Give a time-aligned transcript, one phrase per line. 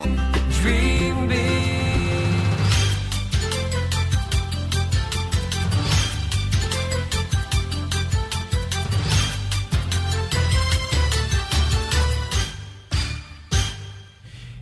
[0.00, 1.66] Dream big.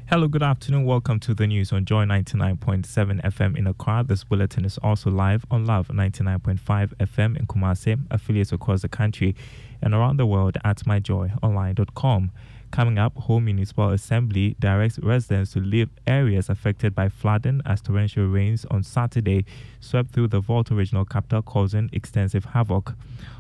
[0.07, 0.85] Hello, good afternoon.
[0.85, 4.05] Welcome to the news on Joy 99.7 FM in Accra.
[4.07, 6.59] This bulletin is also live on Love 99.5
[6.95, 9.35] FM in Kumasi, affiliates across the country
[9.83, 12.31] and around the world at myjoyonline.com.
[12.75, 18.27] Coming up, Ho Municipal Assembly directs residents to leave areas affected by flooding as torrential
[18.27, 19.45] rains on Saturday
[19.79, 22.97] swept through the Volta regional capital, causing extensive havoc.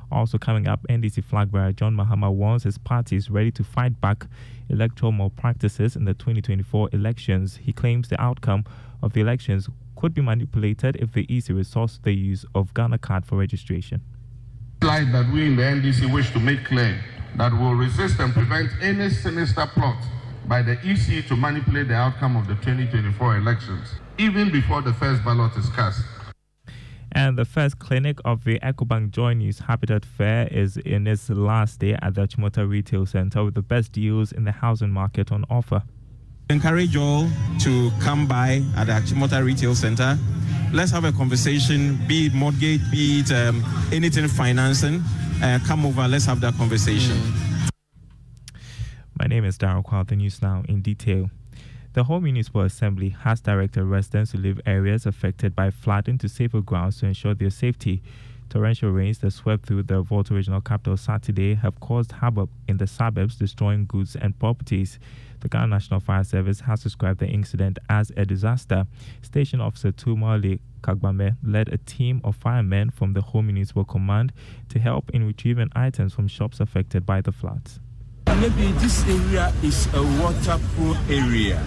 [0.09, 4.01] Also coming up, NDC flag bearer John Mahama warns his party is ready to fight
[4.01, 4.29] back
[4.71, 7.57] electoral malpractices in the 2024 elections.
[7.57, 8.65] He claims the outcome
[9.03, 12.99] of the elections could be manipulated if the EC resorts to the use of Ghana
[12.99, 14.01] card for registration.
[14.81, 17.03] Slide that we in the NDC wish to make clear
[17.37, 19.97] that will resist and prevent any sinister plot
[20.47, 25.25] by the EC to manipulate the outcome of the 2024 elections, even before the first
[25.25, 26.03] ballot is cast.
[27.13, 31.79] And the first clinic of the EcoBank Joy News Habitat Fair is in its last
[31.79, 35.45] day at the Achimota Retail Center with the best deals in the housing market on
[35.49, 35.83] offer.
[36.51, 37.29] Encourage all
[37.61, 40.19] to come by at the Achimota Retail Center.
[40.73, 45.01] Let's have a conversation, be it mortgage, be it um, anything financing.
[45.43, 47.17] Uh, come over, let's have that conversation.
[47.17, 47.71] Mm.
[49.19, 51.31] My name is Darren Kwao, the news now in detail.
[51.93, 56.61] The Ho Municipal Assembly has directed residents to leave areas affected by flooding to safer
[56.61, 58.03] grounds to ensure their safety.
[58.55, 62.87] Torrential rains that swept through the Volta regional capital Saturday have caused havoc in the
[62.87, 65.01] suburbs, destroying goods and properties.
[65.41, 68.87] The Ghana National Fire Service has described the incident as a disaster.
[69.23, 74.33] Station Officer Tumali Kagbame led a team of firemen from the Ho Municipal Command
[74.69, 77.81] to help in retrieving items from shops affected by the floods
[78.41, 81.63] maybe this area is a water-prone area.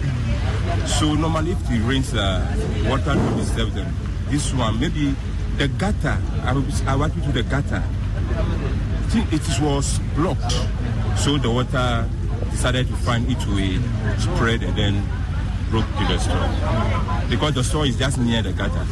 [0.86, 2.44] So normally if it rains, uh,
[2.84, 3.94] water will disturb them.
[4.28, 5.16] This one, maybe
[5.58, 6.54] the gutter, I,
[6.86, 7.82] I went to the gutter.
[9.10, 10.52] It was blocked.
[11.18, 12.08] So the water
[12.50, 13.80] decided to find its way,
[14.18, 15.02] spread and then
[15.70, 17.28] broke to the store.
[17.28, 18.86] Because the store is just near the gutter.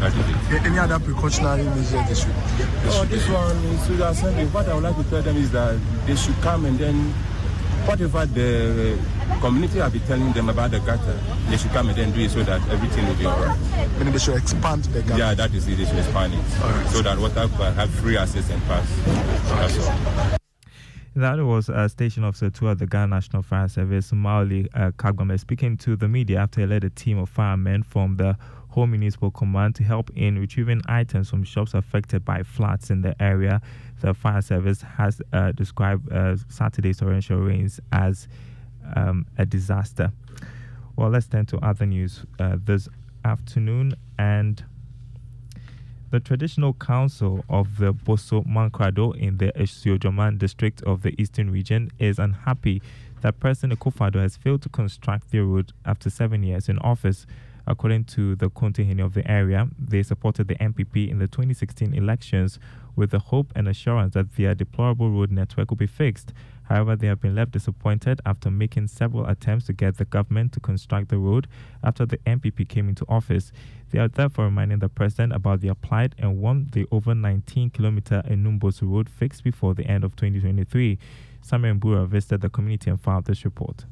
[0.00, 0.66] That is it.
[0.66, 2.34] Any other precautionary measures they should?
[2.58, 4.46] They oh, this one is the assembly.
[4.46, 7.14] What I would like to tell them is that they should come and then
[7.88, 8.98] whatever the
[9.40, 11.18] community have been telling them about the gutter,
[11.48, 13.58] they should come and then do it so that everything will be all right.
[13.98, 15.18] Meaning they should expand the gutter?
[15.18, 15.76] Yeah, that is it.
[15.76, 16.86] They should expand it right.
[16.90, 18.86] so that water can have free access and pass.
[19.48, 20.38] That's all.
[21.16, 25.40] That was uh, Station Officer 2 at the Ghana National Fire Service, Mauli uh, Kagame,
[25.40, 28.36] speaking to the media after he led a team of firemen from the
[28.78, 33.20] Ho Municipal Command to help in retrieving items from shops affected by floods in the
[33.20, 33.60] area.
[34.02, 38.28] The fire service has uh, described uh, Saturday's torrential rains as
[38.94, 40.12] um, a disaster.
[40.94, 42.88] Well, let's turn to other news uh, this
[43.24, 43.96] afternoon.
[44.16, 44.64] And
[46.12, 51.90] the traditional council of the Boso Mankrado in the Asuogyaman district of the eastern region
[51.98, 52.80] is unhappy
[53.22, 57.26] that President Akufo-Addo has failed to construct the road after seven years in office.
[57.68, 62.58] According to the Kontihene of the area, they supported the NPP in the 2016 elections
[62.96, 66.32] with the hope and assurance that their deplorable road network will be fixed.
[66.62, 70.60] However, they have been left disappointed after making several attempts to get the government to
[70.60, 71.46] construct the road
[71.84, 73.52] after the NPP came into office.
[73.90, 78.22] They are therefore reminding the president about their plight and want the over 19 kilometer
[78.26, 80.98] Enumbos road fixed before the end of 2023.
[81.42, 83.84] Samuel Mbura visited the community and filed this report.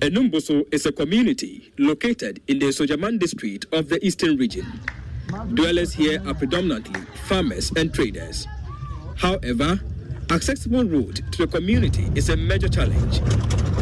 [0.00, 4.64] Enumboso is a community located in the Asuogyaman district of the eastern region.
[5.52, 8.46] Dwellers here are predominantly farmers and traders.
[9.16, 9.78] However,
[10.30, 13.20] accessible road to the community is a major challenge.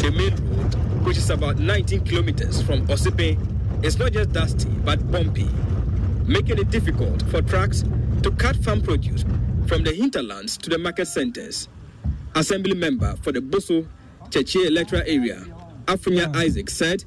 [0.02, 5.12] The main road, which is about 19 kilometers from Osipe, is not just dusty but
[5.12, 5.48] bumpy,
[6.26, 7.84] making it difficult for trucks
[8.25, 9.25] to cut farm produce
[9.69, 11.69] from the hinterlands to the market centers.
[12.34, 13.87] Assembly member for the Boso
[14.31, 15.46] Cheche electoral area,
[15.88, 17.05] Afunya Isaac said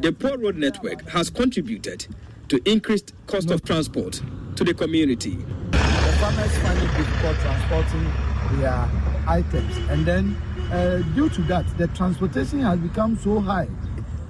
[0.00, 2.06] the poor road network has contributed
[2.48, 4.20] to increased cost of transport
[4.56, 5.36] to the community.
[5.70, 5.78] The
[6.20, 8.90] farmers find it difficult transporting their
[9.28, 10.36] items, and then
[10.72, 13.66] uh, due to that, the transportation has become so high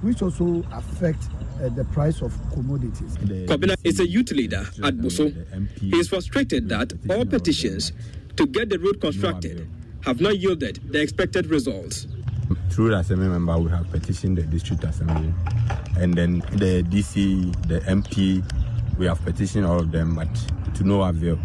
[0.01, 1.23] which also affect
[1.63, 3.17] uh, the price of commodities.
[3.17, 5.33] Kobina is a youth leader at Boso.
[5.79, 7.91] He is frustrated that all petitions
[8.37, 9.67] to get the road constructed
[10.01, 12.05] have not yielded the expected results.
[12.69, 15.33] Through the assembly member, we have petitioned the district assembly,
[15.97, 18.43] and then the DC, the MP,
[18.97, 20.27] we have petitioned all of them, but
[20.75, 21.39] to no avail.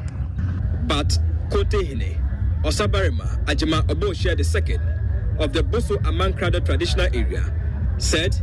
[0.86, 1.18] But
[1.50, 2.18] Kontihene,
[2.62, 4.78] Osabarima Ajima Oboshia II
[5.42, 7.50] of the Boso Amankrado traditional area
[7.98, 8.36] said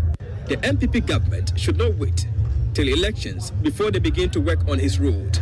[0.47, 2.27] the NPP government should not wait
[2.73, 5.39] till elections before they begin to work on his road.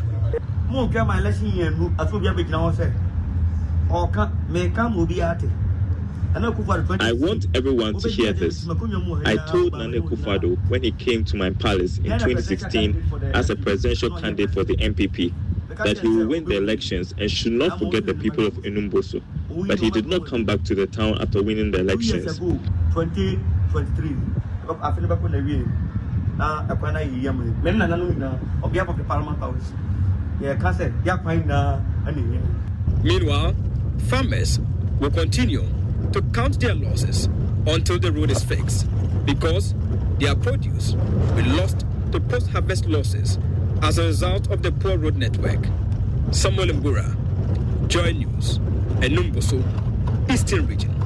[6.35, 8.67] I want everyone to hear this.
[8.67, 14.09] I told Nana Akufo-Addo when he came to my palace in 2016 as a presidential
[14.19, 15.33] candidate for the NPP
[15.77, 19.21] that he will win the elections and should not forget the people of Enumboso.
[19.67, 22.39] But he did not come back to the town after winning the elections.
[33.03, 33.55] Meanwhile,
[34.09, 34.59] farmers
[34.99, 35.63] will continue
[36.13, 37.27] to count their losses
[37.67, 38.87] until the road is fixed
[39.25, 39.73] because
[40.19, 43.37] their produce will be lost to post harvest losses
[43.81, 45.65] as a result of the poor road network.
[46.31, 48.57] Samuel Mbura, Joy News,
[49.01, 49.13] and
[50.29, 51.04] Eastern Region.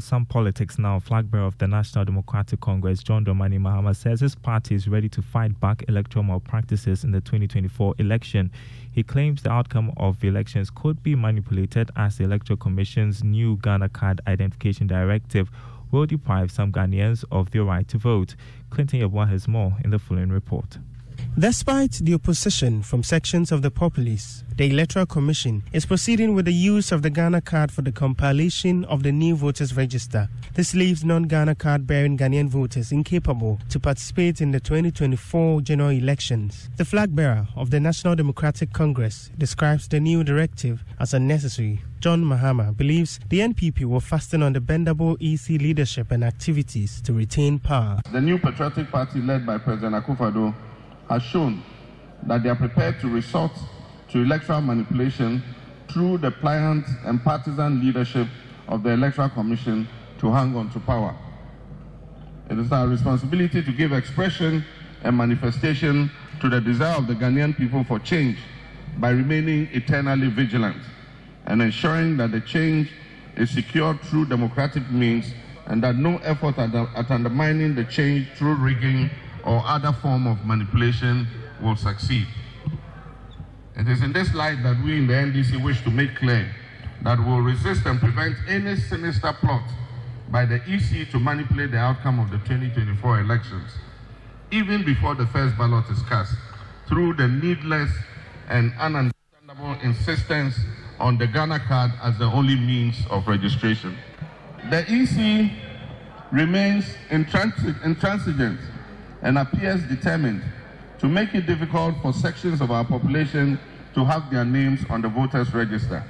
[0.00, 0.98] Some politics now.
[0.98, 5.08] Flag bearer of the National Democratic Congress, John Dramani Mahama, says his party is ready
[5.10, 8.50] to fight back electoral malpractices in the 2024 election.
[8.90, 13.56] He claims the outcome of the elections could be manipulated as the Electoral Commission's new
[13.58, 15.50] Ghana Card Identification Directive
[15.90, 18.34] will deprive some Ghanaians of their right to vote.
[18.70, 20.78] Clinton Yabua has more in the following report.
[21.36, 26.54] Despite the opposition from sections of the populace, the Electoral Commission is proceeding with the
[26.54, 30.28] use of the Ghana card for the compilation of the new voters register.
[30.54, 35.90] This leaves non Ghana card bearing Ghanaian voters incapable to participate in the 2024 general
[35.90, 36.70] elections.
[36.76, 41.82] The flag bearer of the National Democratic Congress describes the new directive as unnecessary.
[41.98, 47.12] John Mahama believes the NPP will fasten on the bendable EC leadership and activities to
[47.12, 48.00] retain power.
[48.12, 50.54] The new Patriotic Party led by President Akufo-Addo
[51.08, 51.62] has shown
[52.24, 53.52] that they are prepared to resort
[54.10, 55.42] to electoral manipulation
[55.92, 58.26] through the pliant and partisan leadership
[58.68, 59.86] of the Electoral Commission
[60.18, 61.14] to hang on to power.
[62.50, 64.64] It is our responsibility to give expression
[65.02, 66.10] and manifestation
[66.40, 68.38] to the desire of the Ghanaian people for change
[68.98, 70.82] by remaining eternally vigilant
[71.46, 72.92] and ensuring that the change
[73.36, 75.34] is secured through democratic means
[75.66, 79.10] and that no effort at, at undermining the change through rigging
[79.44, 81.26] or other form of manipulation
[81.60, 82.26] will succeed.
[83.76, 86.50] It is in this light that we in the NDC wish to make clear
[87.02, 89.62] that we will resist and prevent any sinister plot
[90.30, 93.72] by the EC to manipulate the outcome of the 2024 elections,
[94.50, 96.34] even before the first ballot is cast,
[96.88, 97.90] through the needless
[98.48, 100.58] and ununderstandable insistence
[100.98, 103.96] on the Ghana card as the only means of registration.
[104.70, 105.50] The EC
[106.32, 108.60] remains intransigent
[109.24, 110.42] and appears determined
[110.98, 113.58] to make it difficult for sections of our population
[113.94, 116.04] to have their names on the voters register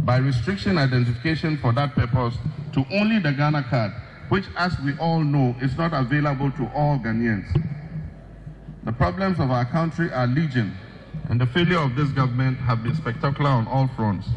[0.00, 2.34] by restriction identification for that purpose
[2.72, 3.92] to only the Ghana card,
[4.28, 7.46] which as we all know is not available to all Ghanaians.
[8.84, 10.76] The problems of our country are legion
[11.28, 14.28] and the failure of this government have been spectacular on all fronts.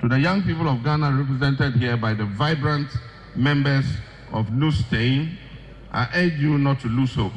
[0.00, 2.88] To the young people of Ghana represented here by the vibrant
[3.34, 3.84] members
[4.32, 5.36] of New Stain,
[5.96, 7.32] I urge you not to lose hope.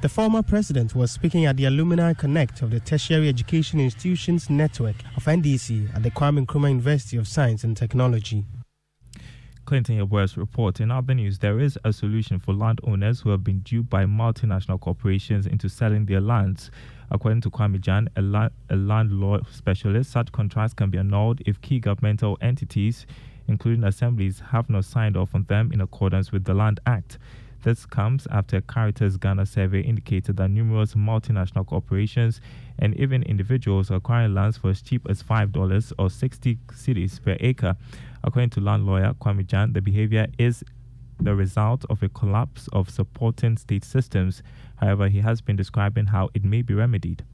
[0.00, 4.96] The former president was speaking at the Alumni Connect of the Tertiary Education Institutions Network
[5.16, 8.44] of NDC at the Kwame Nkrumah University of Science and Technology.
[9.64, 10.80] Clinton Yabua's report.
[10.80, 14.80] In other news, there is a solution for landowners who have been duped by multinational
[14.80, 16.72] corporations into selling their lands.
[17.12, 21.42] According to Kwame Jan, a, land, a land law specialist, such contracts can be annulled
[21.46, 23.06] if key governmental entities,
[23.46, 27.18] including assemblies, have not signed off on them in accordance with the Land Act.
[27.64, 32.42] This comes after Caritas Ghana survey indicated that numerous multinational corporations
[32.78, 37.38] and even individuals are acquiring lands for as cheap as $5 or 60 cedis per
[37.40, 37.74] acre.
[38.22, 40.62] According to land lawyer Kwame Jan, the behavior is
[41.18, 44.42] the result of a collapse of supporting state systems.
[44.76, 47.24] However, he has been describing how it may be remedied.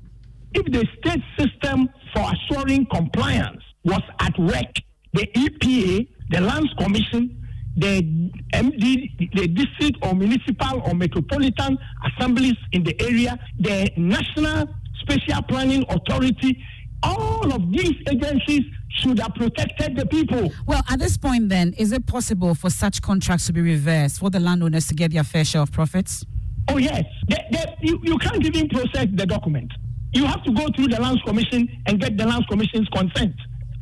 [0.55, 4.77] If the state system for assuring compliance was at work,
[5.13, 7.37] the EPA, the Lands Commission,
[7.77, 14.69] the MD, the district or municipal or metropolitan assemblies in the area, the National
[15.01, 16.63] Spatial Planning Authority,
[17.03, 20.53] all of these agencies should have protected the people.
[20.67, 24.31] Well, at this point, then, is it possible for such contracts to be reversed for
[24.31, 26.25] the landowners to get their fair share of profits?
[26.69, 27.05] Oh, yes.
[27.29, 29.73] They, they, you, you can't even process the document.
[30.13, 33.35] You have to go through the Lands Commission and get the Lands Commission's consent.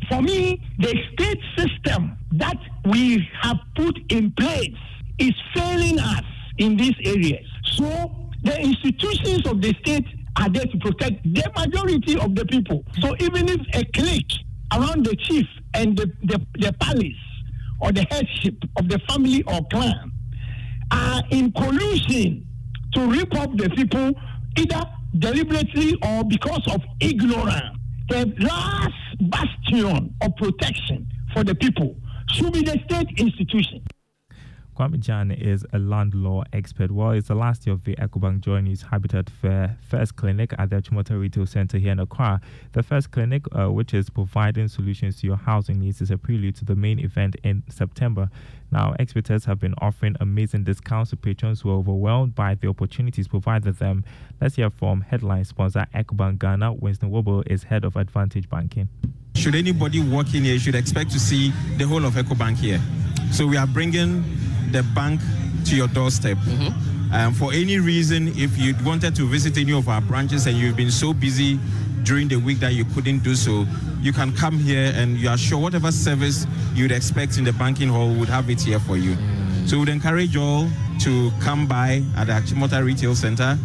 [0.09, 4.75] For me, the state system that we have put in place
[5.19, 6.25] is failing us
[6.59, 7.47] in these areas.
[7.77, 12.85] So the institutions of the state are there to protect the majority of the people.
[13.00, 14.33] So even if a clique
[14.73, 17.12] around the chief and the, the, the palace
[17.81, 20.12] or the headship of the family or clan
[20.91, 22.47] are in collusion
[22.95, 24.12] to rip up the people
[24.57, 24.85] either
[25.19, 27.77] deliberately or because of ignorance.
[28.09, 31.97] The last bastion of protection for the people
[32.31, 33.83] should be the state institution.
[34.78, 36.92] Kwame Jan is a land law expert.
[36.92, 40.70] Well, it's the last year of the EcoBank Joy News Habitat Fair First Clinic at
[40.70, 42.40] the Achimota Retail Center here in Accra.
[42.75, 46.54] The first clinic, uh, which is providing solutions to your housing needs, is a prelude
[46.56, 48.30] to the main event in September.
[48.70, 53.26] Now, experts have been offering amazing discounts to patrons who are overwhelmed by the opportunities
[53.26, 54.04] provided them.
[54.40, 56.75] Let's hear from headline sponsor EcoBank Ghana.
[56.75, 58.88] Winston Wobble is head of Advantage Banking.
[59.35, 62.80] Should anybody walk in here, should expect to see the whole of EcoBank here.
[63.32, 64.25] So we are bringing
[64.73, 65.21] the bank
[65.67, 66.37] to your doorstep.
[66.39, 67.15] Mm-hmm.
[67.15, 70.77] Um, for any reason, if you wanted to visit any of our branches and you've
[70.77, 71.59] been so busy
[72.03, 73.67] during the week that you couldn't do so,
[74.01, 77.89] you can come here and you are sure whatever service you'd expect in the banking
[77.89, 79.15] hall would have it here for you.
[79.15, 79.69] Mm.
[79.69, 80.69] So we'd encourage you all
[81.01, 83.59] to come by at the Achimota Retail Center.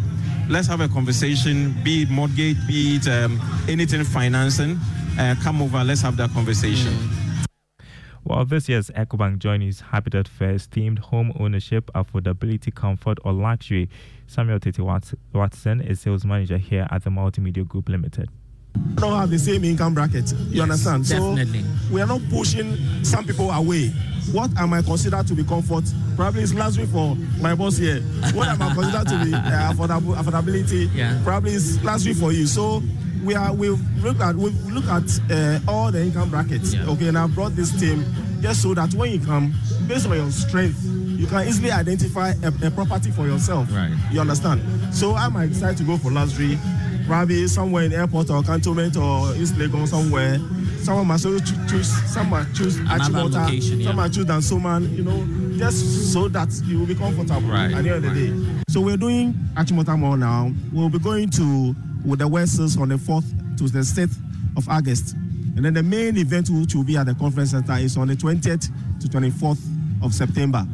[0.48, 4.78] Let's have a conversation, be it mortgage, be it um, anything financing.
[5.18, 6.92] Uh, come over, let's have that conversation.
[6.92, 7.23] Mm.
[8.24, 13.90] Well, this year's EcoBank Joy News Habitat Fair's themed home ownership, affordability, comfort, or luxury.
[14.26, 18.30] Samuel Tete Watson is sales manager here at the Multimedia Group Limited
[18.94, 20.32] don't have the same income bracket.
[20.32, 21.08] You yes, understand?
[21.08, 21.62] Definitely.
[21.62, 23.88] So we are not pushing some people away.
[24.32, 25.84] What am I considered to be comfort?
[26.16, 28.00] Probably it's luxury for my boss here.
[28.32, 30.94] What am I considered to be uh, affordable, affordability?
[30.94, 31.20] Yeah.
[31.24, 32.46] Probably it's luxury for you.
[32.46, 32.82] So
[33.24, 36.74] we are we've looked at we've looked at uh, all the income brackets.
[36.74, 36.86] Yeah.
[36.86, 38.04] Okay, and I brought this team
[38.40, 39.54] just so that when you come,
[39.88, 43.72] based on your strength, you can easily identify a, a property for yourself.
[43.72, 43.90] Right.
[44.10, 44.60] You understand?
[44.94, 46.58] So I might decide to go for luxury,
[47.06, 50.38] probably somewhere in airport or cantonment or East Legon somewhere.
[50.82, 53.86] Someone might choose, some might choose Achimota, yeah.
[53.86, 57.72] some might choose Dansoman, you know, just so that you will be comfortable right.
[57.72, 58.62] at the end of the day.
[58.68, 60.52] So we're doing Achimota Mall now.
[60.70, 61.74] We'll be going to
[62.04, 64.18] with the Westers on the 4th to the 6th
[64.56, 65.14] of August.
[65.56, 68.14] And then the main event which will be at the conference center is on the
[68.14, 68.70] 20th
[69.00, 69.60] to 24th
[70.02, 70.66] of September.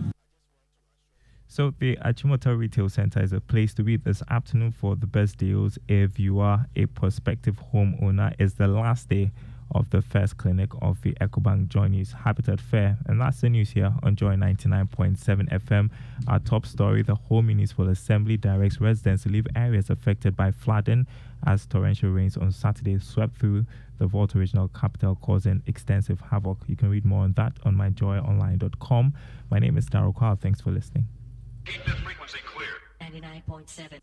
[1.46, 5.36] So the Achimota Retail Center is a place to be this afternoon for the best
[5.36, 5.78] deals.
[5.88, 9.32] If you are a prospective homeowner, it's the last day
[9.72, 12.98] of the first clinic of the EcoBank Joy News Habitat Fair.
[13.06, 15.16] And that's the news here on Joy 99.7
[15.48, 15.90] FM.
[16.28, 21.06] Our top story the Ho Municipal Assembly directs residents to leave areas affected by flooding
[21.46, 23.64] as torrential rains on Saturday swept through
[23.98, 26.58] the Volta Regional Capital, causing extensive havoc.
[26.66, 29.14] You can read more on that on myjoyonline.com.
[29.50, 30.38] My name is Daryl Kwao.
[30.38, 31.06] Thanks for listening.
[31.66, 32.68] Keep the frequency clear.
[33.00, 34.00] 99.7.